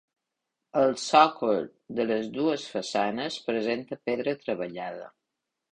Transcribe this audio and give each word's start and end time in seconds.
El 0.83 0.95
sòcol 1.01 1.61
de 1.99 2.07
les 2.13 2.33
dues 2.39 2.67
façanes 2.73 3.41
presenta 3.51 4.03
pedra 4.11 4.39
treballada. 4.45 5.11